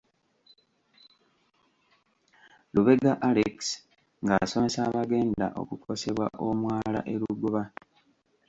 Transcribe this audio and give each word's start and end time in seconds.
Lubega 2.73 3.11
Alex 3.29 3.55
ng'asomesa 4.23 4.79
abagenda 4.89 5.47
okukosebwa 5.61 6.25
omwala 6.47 6.99
e 7.13 7.15
Lugoba. 7.21 7.63